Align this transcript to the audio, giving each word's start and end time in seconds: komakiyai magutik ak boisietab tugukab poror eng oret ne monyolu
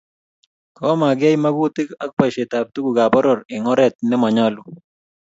komakiyai 0.77 1.37
magutik 1.43 1.89
ak 2.03 2.09
boisietab 2.17 2.65
tugukab 2.73 3.09
poror 3.13 3.39
eng 3.53 3.65
oret 3.73 3.95
ne 4.09 4.15
monyolu 4.21 4.61